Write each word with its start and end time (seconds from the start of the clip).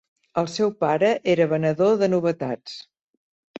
El 0.41 0.47
seu 0.53 0.71
pare 0.83 1.11
era 1.35 1.47
venedor 1.53 1.95
de 2.01 2.11
novetats. 2.17 2.77